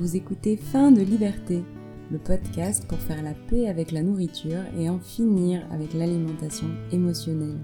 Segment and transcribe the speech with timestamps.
[0.00, 1.62] Vous écoutez Fin de liberté,
[2.10, 7.58] le podcast pour faire la paix avec la nourriture et en finir avec l'alimentation émotionnelle.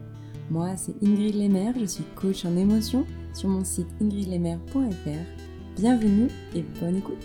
[0.51, 5.79] Moi, c'est Ingrid Lemaire, je suis coach en émotion sur mon site ingridlemaire.fr.
[5.81, 7.25] Bienvenue et bonne écoute.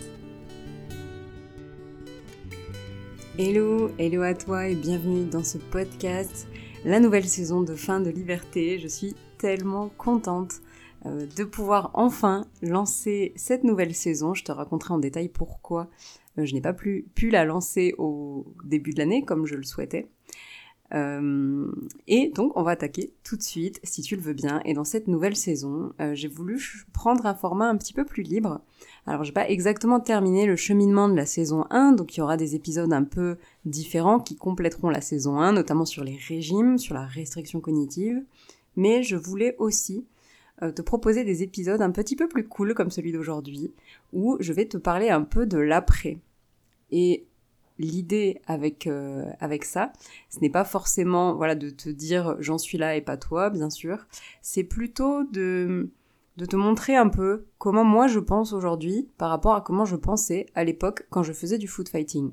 [3.38, 6.48] Hello, hello à toi et bienvenue dans ce podcast,
[6.86, 8.78] la nouvelle saison de Fin de liberté.
[8.78, 10.62] Je suis tellement contente
[11.04, 14.34] de pouvoir enfin lancer cette nouvelle saison.
[14.34, 15.88] Je te raconterai en détail pourquoi
[16.38, 20.08] euh, je n'ai pas pu, la lancer au début de l'année comme je le souhaitais.
[20.94, 21.72] Euh,
[22.06, 24.60] et donc on va attaquer tout de suite si tu le veux bien.
[24.64, 28.60] Et dans cette nouvelle saison, j'ai voulu prendre un format un petit peu plus libre.
[29.06, 32.36] Alors j'ai pas exactement terminé le cheminement de la saison 1, donc il y aura
[32.36, 36.94] des épisodes un peu différents qui compléteront la saison 1, notamment sur les régimes, sur
[36.94, 38.22] la restriction cognitive.
[38.76, 40.06] Mais je voulais aussi
[40.62, 43.72] euh, te proposer des épisodes un petit peu plus cool comme celui d'aujourd'hui,
[44.12, 46.18] où je vais te parler un peu de l'après.
[46.90, 47.26] Et
[47.78, 49.24] l'idée avec euh,
[49.62, 49.92] ça,
[50.28, 53.70] ce n'est pas forcément voilà de te dire j'en suis là et pas toi, bien
[53.70, 54.06] sûr.
[54.40, 55.90] C'est plutôt de
[56.36, 60.46] te montrer un peu comment moi je pense aujourd'hui par rapport à comment je pensais
[60.54, 62.30] à l'époque quand je faisais du foot fighting.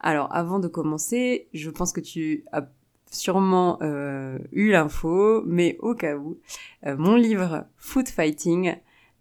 [0.00, 2.70] Alors avant de commencer, je pense que tu as
[3.10, 6.38] sûrement euh, eu l'info, mais au cas où,
[6.86, 8.76] euh, mon livre Food Fighting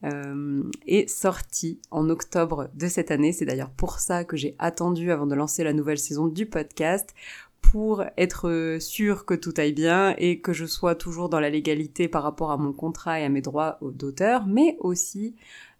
[0.05, 3.33] euh, est sorti en octobre de cette année.
[3.33, 7.13] C'est d'ailleurs pour ça que j'ai attendu avant de lancer la nouvelle saison du podcast
[7.61, 12.07] pour être sûr que tout aille bien et que je sois toujours dans la légalité
[12.07, 15.35] par rapport à mon contrat et à mes droits d'auteur, mais aussi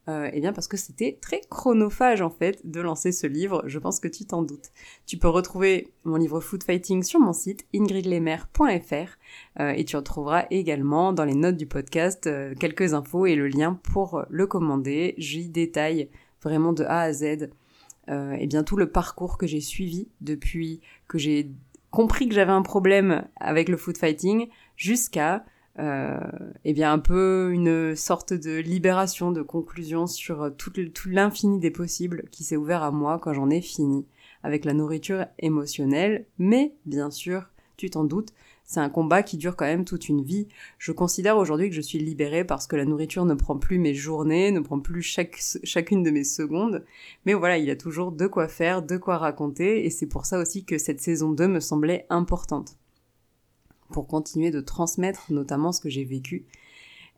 [0.10, 3.78] euh, eh bien parce que c'était très chronophage en fait de lancer ce livre, je
[3.78, 4.72] pense que tu t'en doutes.
[5.06, 9.18] Tu peux retrouver mon livre Food Fighting sur mon site ingridlemer.fr
[9.60, 13.48] euh, et tu retrouveras également dans les notes du podcast euh, quelques infos et le
[13.48, 15.14] lien pour le commander.
[15.20, 16.10] J'y détaille
[16.42, 17.50] vraiment de A à Z
[18.12, 21.52] eh bien tout le parcours que j'ai suivi depuis que j'ai
[21.92, 25.46] compris que j'avais un problème avec le food fighting jusqu'à
[25.80, 31.72] eh bien un peu une sorte de libération, de conclusion sur tout, tout l'infini des
[31.72, 34.06] possibles qui s'est ouvert à moi quand j'en ai fini
[34.44, 36.26] avec la nourriture émotionnelle.
[36.38, 38.34] Mais bien sûr, tu t'en doutes,
[38.66, 40.48] c'est un combat qui dure quand même toute une vie.
[40.78, 43.96] Je considère aujourd'hui que je suis libérée parce que la nourriture ne prend plus mes
[43.96, 46.86] journées, ne prend plus chacune de mes secondes.
[47.26, 50.26] Mais voilà, il y a toujours de quoi faire, de quoi raconter, et c'est pour
[50.26, 52.78] ça aussi que cette saison 2 me semblait importante
[53.92, 56.46] pour continuer de transmettre notamment ce que j'ai vécu.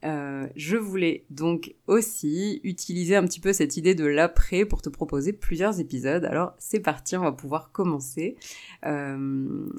[0.03, 4.89] Euh, je voulais donc aussi utiliser un petit peu cette idée de l'après pour te
[4.89, 6.25] proposer plusieurs épisodes.
[6.25, 8.35] Alors c'est parti, on va pouvoir commencer.
[8.85, 9.69] Euh,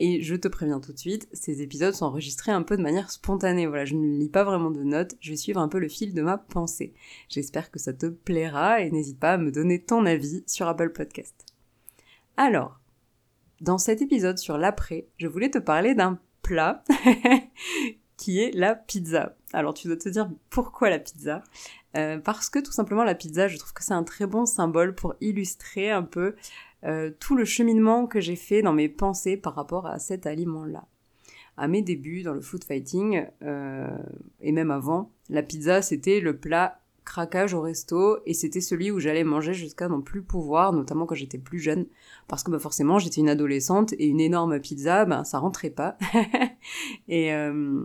[0.00, 3.10] et je te préviens tout de suite, ces épisodes sont enregistrés un peu de manière
[3.10, 3.66] spontanée.
[3.66, 6.14] Voilà, je ne lis pas vraiment de notes, je vais suivre un peu le fil
[6.14, 6.94] de ma pensée.
[7.28, 10.90] J'espère que ça te plaira et n'hésite pas à me donner ton avis sur Apple
[10.90, 11.46] Podcast.
[12.36, 12.80] Alors,
[13.60, 16.84] dans cet épisode sur l'après, je voulais te parler d'un plat
[18.16, 19.36] qui est la pizza.
[19.52, 21.42] Alors tu dois te dire pourquoi la pizza?
[21.96, 24.94] Euh, Parce que tout simplement la pizza, je trouve que c'est un très bon symbole
[24.94, 26.34] pour illustrer un peu
[26.84, 30.86] euh, tout le cheminement que j'ai fait dans mes pensées par rapport à cet aliment-là.
[31.56, 33.96] À mes débuts dans le food fighting, euh,
[34.40, 38.98] et même avant, la pizza c'était le plat craquage au resto et c'était celui où
[38.98, 41.86] j'allais manger jusqu'à n'en plus pouvoir, notamment quand j'étais plus jeune,
[42.28, 45.96] parce que bah, forcément j'étais une adolescente et une énorme pizza, ben ça rentrait pas.
[47.08, 47.84] et, euh,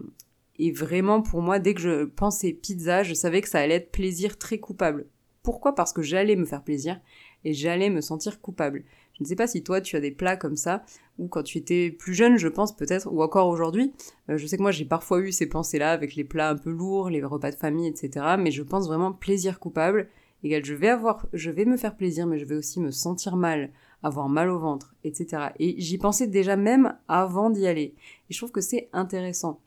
[0.57, 3.91] et vraiment pour moi, dès que je pensais pizza, je savais que ça allait être
[3.91, 5.05] plaisir très coupable.
[5.43, 5.73] Pourquoi?
[5.75, 6.99] Parce que j'allais me faire plaisir
[7.45, 8.83] et j'allais me sentir coupable.
[9.19, 10.83] Je ne sais pas si toi tu as des plats comme ça,
[11.17, 13.93] ou quand tu étais plus jeune, je pense peut-être, ou encore aujourd'hui.
[14.29, 16.69] Euh, je sais que moi j'ai parfois eu ces pensées-là avec les plats un peu
[16.69, 18.35] lourds, les repas de famille, etc.
[18.39, 20.07] Mais je pense vraiment plaisir coupable.
[20.43, 23.35] Égal, je vais avoir, je vais me faire plaisir, mais je vais aussi me sentir
[23.35, 23.71] mal,
[24.03, 25.49] avoir mal au ventre, etc.
[25.59, 27.95] Et j'y pensais déjà même avant d'y aller.
[28.29, 29.59] Et je trouve que c'est intéressant.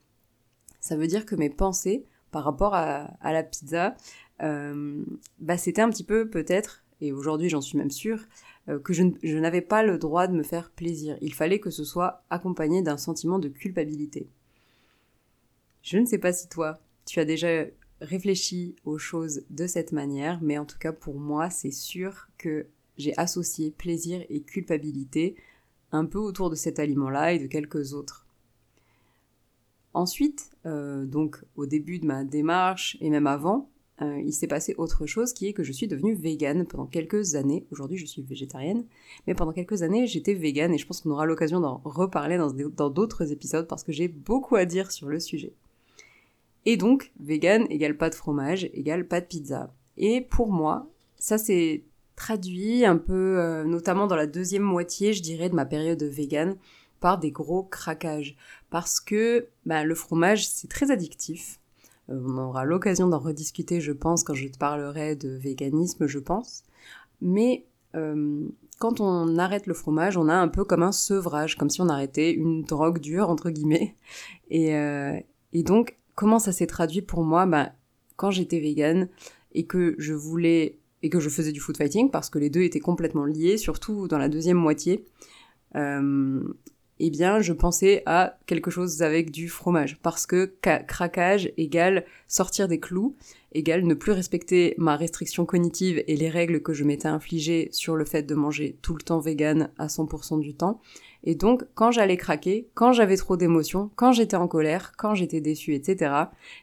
[0.80, 3.94] Ça veut dire que mes pensées par rapport à, la pizza,
[4.42, 5.04] euh,
[5.38, 8.20] bah c'était un petit peu peut-être, et aujourd'hui j'en suis même sûre,
[8.84, 9.02] que je,
[9.38, 11.18] n'avais pas le droit de me faire plaisir.
[11.20, 14.28] Il fallait que ce soit accompagné d'un sentiment de culpabilité.
[15.82, 17.64] Je ne sais pas si toi, tu as déjà
[18.00, 22.66] réfléchi aux choses de cette manière, mais en tout cas pour moi, c'est sûr que
[22.98, 25.36] j'ai associé plaisir et culpabilité
[25.92, 28.26] un peu autour de cet aliment-là et de quelques autres.
[29.94, 33.68] Ensuite, euh, donc au début de ma démarche et même avant,
[34.02, 37.34] euh, il s'est passé autre chose qui est que je suis devenue végane pendant quelques
[37.34, 37.66] années.
[37.70, 38.84] Aujourd'hui, je suis végétarienne,
[39.26, 42.90] mais pendant quelques années, j'étais végane et je pense qu'on aura l'occasion d'en reparler dans
[42.90, 45.52] d'autres épisodes parce que j'ai beaucoup à dire sur le sujet.
[46.64, 49.74] Et donc, végane égale pas de fromage, égale pas de pizza.
[49.96, 50.88] Et pour moi,
[51.18, 51.84] ça s'est
[52.16, 56.56] traduit un peu, euh, notamment dans la deuxième moitié, je dirais, de ma période vegan,
[57.00, 58.36] par des gros craquages.
[58.70, 61.58] Parce que bah, le fromage, c'est très addictif.
[62.10, 66.18] Euh, on aura l'occasion d'en rediscuter, je pense, quand je te parlerai de véganisme, je
[66.18, 66.64] pense.
[67.20, 68.46] Mais euh,
[68.78, 71.88] quand on arrête le fromage, on a un peu comme un sevrage, comme si on
[71.88, 73.94] arrêtait une drogue dure, entre guillemets.
[74.50, 75.18] Et, euh,
[75.54, 77.46] donc, comment ça s'est traduit pour moi?
[77.46, 77.72] Bah,
[78.16, 79.08] Quand j'étais végane
[79.52, 82.62] et que je voulais et que je faisais du food fighting, parce que les deux
[82.62, 85.04] étaient complètement liés, surtout dans la deuxième moitié,
[87.04, 90.54] eh bien, je pensais à quelque chose avec du fromage, parce que
[90.86, 93.16] craquage égale sortir des clous,
[93.50, 97.96] égale ne plus respecter ma restriction cognitive et les règles que je m'étais infligées sur
[97.96, 100.80] le fait de manger tout le temps vegan à 100% du temps.
[101.24, 105.40] Et donc, quand j'allais craquer, quand j'avais trop d'émotions, quand j'étais en colère, quand j'étais
[105.40, 106.14] déçue, etc.,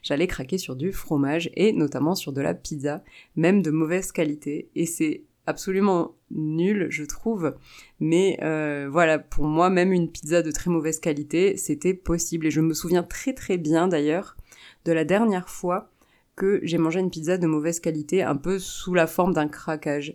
[0.02, 3.04] j'allais craquer sur du fromage et notamment sur de la pizza,
[3.36, 4.70] même de mauvaise qualité.
[4.74, 7.54] Et c'est absolument nul, je trouve.
[7.98, 12.46] Mais euh, voilà, pour moi, même une pizza de très mauvaise qualité, c'était possible.
[12.46, 14.36] Et je me souviens très très bien d'ailleurs
[14.84, 15.90] de la dernière fois
[16.36, 20.14] que j'ai mangé une pizza de mauvaise qualité, un peu sous la forme d'un craquage.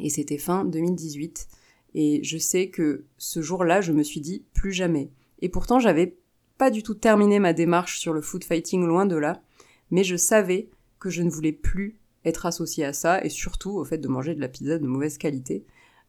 [0.00, 1.48] Et c'était fin 2018.
[1.94, 5.10] Et je sais que ce jour-là, je me suis dit plus jamais.
[5.40, 6.16] Et pourtant, j'avais
[6.58, 9.42] pas du tout terminé ma démarche sur le food fighting, loin de là.
[9.90, 10.68] Mais je savais
[10.98, 14.34] que je ne voulais plus être associé à ça et surtout au fait de manger
[14.34, 15.64] de la pizza de mauvaise qualité.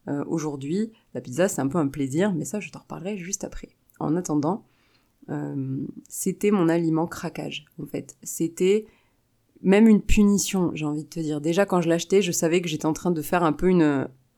[0.08, 3.44] Euh, aujourd'hui, la pizza c'est un peu un plaisir, mais ça je t'en reparlerai juste
[3.44, 3.70] après.
[3.98, 4.64] En attendant,
[5.30, 8.16] euh, c'était mon aliment craquage en fait.
[8.22, 8.86] C'était
[9.62, 11.40] même une punition, j'ai envie de te dire.
[11.40, 13.72] Déjà quand je l'achetais, je savais que j'étais en train de faire un peu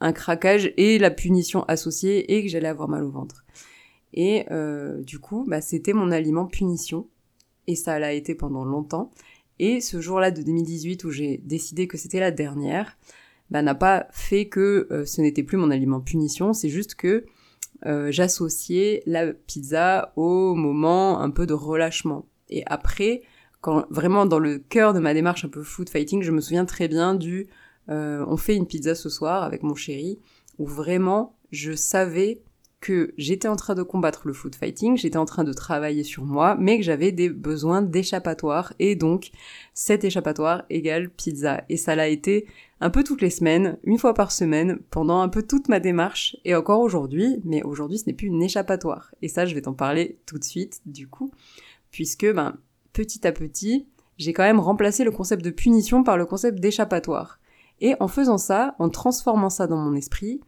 [0.01, 3.45] un craquage et la punition associée et que j'allais avoir mal au ventre.
[4.15, 7.09] Et euh, du coup, bah, c'était mon aliment punition
[7.67, 9.11] et ça l'a été pendant longtemps.
[9.59, 12.97] Et ce jour-là de 2018 où j'ai décidé que c'était la dernière,
[13.51, 17.25] bah, n'a pas fait que euh, ce n'était plus mon aliment punition, c'est juste que
[17.87, 22.27] euh, j'associais la pizza au moment un peu de relâchement.
[22.51, 23.23] Et après,
[23.61, 26.65] quand vraiment dans le cœur de ma démarche un peu food fighting, je me souviens
[26.65, 27.49] très bien du
[27.89, 30.19] euh, on fait une pizza ce soir avec mon chéri,
[30.59, 32.43] où vraiment je savais
[32.81, 36.25] que j'étais en train de combattre le food fighting, j'étais en train de travailler sur
[36.25, 39.31] moi, mais que j'avais des besoins d'échappatoire, et donc
[39.75, 41.65] cet échappatoire égale pizza.
[41.69, 42.47] Et ça l'a été
[42.81, 46.37] un peu toutes les semaines, une fois par semaine, pendant un peu toute ma démarche,
[46.45, 49.13] et encore aujourd'hui, mais aujourd'hui ce n'est plus une échappatoire.
[49.23, 51.33] Et ça, je vais t'en parler tout de suite, du coup,
[51.91, 52.59] puisque, ben,
[52.93, 53.89] petit à petit,
[54.19, 57.41] j'ai quand même remplacé le concept de punition par le concept d'échappatoire.
[57.81, 60.41] Et en faisant ça, en transformant ça dans mon esprit,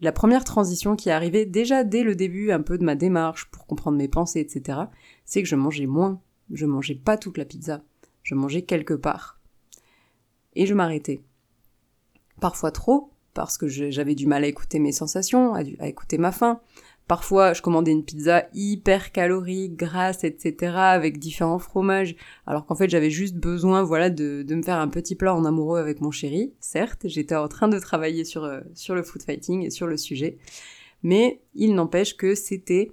[0.00, 3.50] la première transition qui est arrivée déjà dès le début un peu de ma démarche
[3.50, 4.80] pour comprendre mes pensées, etc.,
[5.24, 6.20] c'est que je mangeais moins.
[6.50, 7.82] Je mangeais pas toute la pizza.
[8.22, 9.40] Je mangeais quelque part.
[10.54, 11.20] Et je m'arrêtais.
[12.40, 16.32] Parfois trop, parce que j'avais du mal à écouter mes sensations, à, à écouter ma
[16.32, 16.60] faim,
[17.10, 22.14] Parfois, je commandais une pizza hyper calorique, grasse, etc., avec différents fromages,
[22.46, 25.80] alors qu'en fait, j'avais juste besoin, voilà, de, me faire un petit plat en amoureux
[25.80, 26.52] avec mon chéri.
[26.60, 29.96] Certes, j'étais en train de travailler sur, euh, sur le food fighting et sur le
[29.96, 30.38] sujet,
[31.02, 32.92] mais il n'empêche que c'était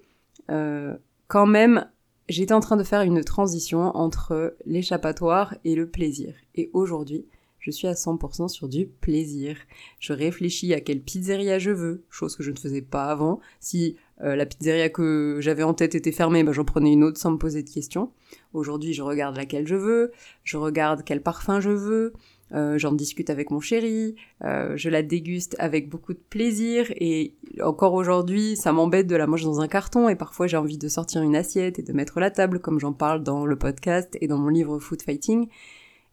[0.50, 0.96] euh,
[1.28, 1.88] quand même,
[2.28, 6.34] j'étais en train de faire une transition entre l'échappatoire et le plaisir.
[6.56, 7.28] Et aujourd'hui,
[7.68, 9.58] je suis à 100% sur du plaisir.
[10.00, 13.42] Je réfléchis à quelle pizzeria je veux, chose que je ne faisais pas avant.
[13.60, 17.20] Si euh, la pizzeria que j'avais en tête était fermée, ben, j'en prenais une autre
[17.20, 18.14] sans me poser de questions.
[18.54, 20.14] Aujourd'hui, je regarde laquelle je veux,
[20.46, 22.14] je regarde quel parfum je veux,
[22.54, 27.34] euh, j'en discute avec mon chéri, euh, je la déguste avec beaucoup de plaisir et
[27.62, 30.88] encore aujourd'hui, ça m'embête de la manger dans un carton et parfois j'ai envie de
[30.88, 34.28] sortir une assiette et de mettre la table comme j'en parle dans le podcast et
[34.30, 35.50] dans mon livre Food Fighting.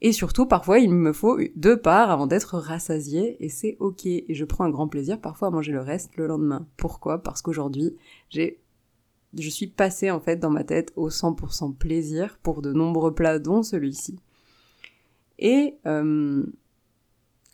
[0.06, 4.04] Et surtout, parfois, il me faut deux parts avant d'être rassasié, et c'est ok.
[4.04, 6.66] Et je prends un grand plaisir parfois à manger le reste le lendemain.
[6.76, 7.23] Pourquoi?
[7.23, 7.96] Parce qu'aujourd'hui,
[8.28, 8.61] j'ai
[9.32, 13.38] je suis passée en fait dans ma tête au 100% plaisir pour de nombreux plats
[13.38, 14.18] dont celui-ci.
[15.38, 16.44] Et euh,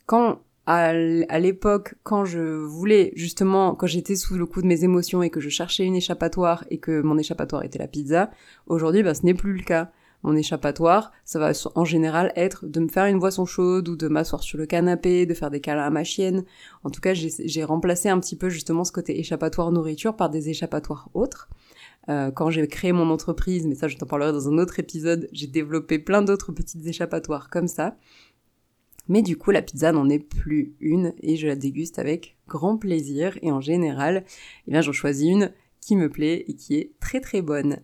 [0.06, 5.22] quand à l'époque, quand je voulais justement, quand j'étais sous le coup de mes émotions
[5.22, 8.32] et que je cherchais une échappatoire et que mon échappatoire était la pizza,
[8.66, 12.80] aujourd'hui, ben, ce n'est plus le cas mon échappatoire, ça va en général être de
[12.80, 15.86] me faire une boisson chaude ou de m'asseoir sur le canapé, de faire des câlins
[15.86, 16.44] à ma chienne.
[16.84, 20.50] En tout cas, j'ai remplacé un petit peu justement ce côté échappatoire nourriture par des
[20.50, 21.48] échappatoires autres.
[22.08, 25.28] Euh, quand j'ai créé mon entreprise, mais ça je t'en parlerai dans un autre épisode,
[25.32, 27.96] j'ai développé plein d'autres petites échappatoires comme ça.
[29.08, 32.76] Mais du coup, la pizza n'en est plus une et je la déguste avec grand
[32.76, 33.36] plaisir.
[33.42, 34.24] Et en général,
[34.66, 37.80] eh bien, j'en choisis une qui me plaît et qui est très très bonne.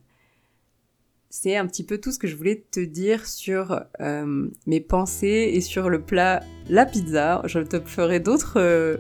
[1.43, 5.51] C'est un petit peu tout ce que je voulais te dire sur euh, mes pensées
[5.53, 7.43] et sur le plat la pizza.
[7.45, 8.97] Je te ferai d'autres euh,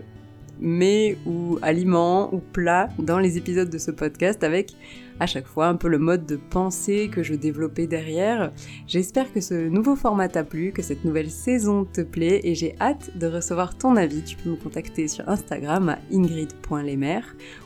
[0.60, 4.76] mets ou aliments ou plats dans les épisodes de ce podcast avec
[5.18, 8.52] à chaque fois un peu le mode de pensée que je développais derrière.
[8.86, 12.76] J'espère que ce nouveau format t'a plu, que cette nouvelle saison te plaît et j'ai
[12.82, 14.22] hâte de recevoir ton avis.
[14.22, 17.20] Tu peux me contacter sur Instagram à ingrid.lemer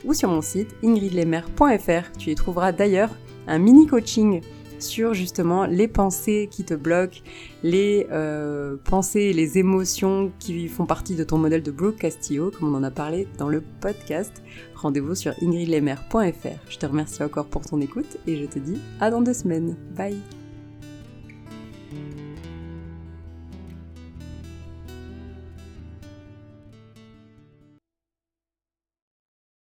[0.05, 2.17] ou sur mon site ingridlemer.fr.
[2.17, 3.09] Tu y trouveras d'ailleurs
[3.47, 4.41] un mini coaching
[4.81, 7.19] sur justement les pensées qui te bloquent,
[7.63, 12.51] les euh, pensées et les émotions qui font partie de ton modèle de Brooke Castillo,
[12.51, 14.41] comme on en a parlé dans le podcast.
[14.75, 16.69] Rendez-vous sur ingridlemer.fr.
[16.69, 19.75] Je te remercie encore pour ton écoute et je te dis à dans deux semaines.
[19.95, 20.40] Bye